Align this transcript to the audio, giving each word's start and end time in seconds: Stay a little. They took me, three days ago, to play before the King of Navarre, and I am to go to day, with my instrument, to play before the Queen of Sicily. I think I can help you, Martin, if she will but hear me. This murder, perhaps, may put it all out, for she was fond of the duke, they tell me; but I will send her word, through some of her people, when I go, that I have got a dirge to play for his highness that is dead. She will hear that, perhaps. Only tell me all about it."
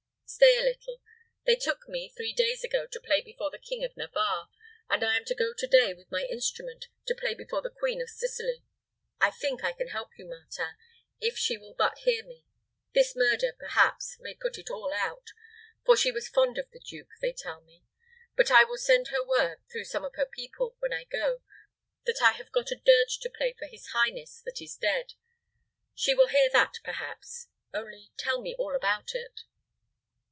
Stay 0.39 0.57
a 0.57 0.63
little. 0.63 1.01
They 1.45 1.57
took 1.57 1.89
me, 1.89 2.07
three 2.07 2.31
days 2.31 2.63
ago, 2.63 2.87
to 2.87 3.01
play 3.01 3.19
before 3.21 3.51
the 3.51 3.59
King 3.59 3.83
of 3.83 3.97
Navarre, 3.97 4.47
and 4.89 5.03
I 5.03 5.17
am 5.17 5.25
to 5.25 5.35
go 5.35 5.53
to 5.53 5.67
day, 5.67 5.93
with 5.93 6.09
my 6.09 6.23
instrument, 6.23 6.87
to 7.07 7.13
play 7.13 7.33
before 7.33 7.61
the 7.61 7.69
Queen 7.69 8.01
of 8.01 8.09
Sicily. 8.09 8.63
I 9.19 9.29
think 9.31 9.61
I 9.61 9.73
can 9.73 9.89
help 9.89 10.17
you, 10.17 10.25
Martin, 10.25 10.77
if 11.19 11.37
she 11.37 11.57
will 11.57 11.73
but 11.73 11.97
hear 11.99 12.23
me. 12.23 12.45
This 12.93 13.13
murder, 13.13 13.51
perhaps, 13.59 14.17
may 14.21 14.33
put 14.33 14.57
it 14.57 14.69
all 14.71 14.93
out, 14.93 15.31
for 15.85 15.97
she 15.97 16.13
was 16.13 16.29
fond 16.29 16.57
of 16.57 16.71
the 16.71 16.79
duke, 16.79 17.11
they 17.19 17.33
tell 17.33 17.59
me; 17.59 17.83
but 18.37 18.49
I 18.49 18.63
will 18.63 18.77
send 18.77 19.09
her 19.09 19.21
word, 19.23 19.57
through 19.69 19.83
some 19.85 20.05
of 20.05 20.15
her 20.15 20.25
people, 20.25 20.77
when 20.79 20.93
I 20.93 21.03
go, 21.03 21.41
that 22.05 22.21
I 22.21 22.31
have 22.31 22.53
got 22.53 22.71
a 22.71 22.77
dirge 22.83 23.19
to 23.19 23.29
play 23.29 23.51
for 23.59 23.65
his 23.65 23.87
highness 23.87 24.41
that 24.45 24.61
is 24.61 24.77
dead. 24.77 25.13
She 25.93 26.13
will 26.13 26.27
hear 26.29 26.49
that, 26.53 26.75
perhaps. 26.85 27.47
Only 27.73 28.13
tell 28.15 28.39
me 28.39 28.55
all 28.57 28.73
about 28.75 29.13
it." 29.13 29.41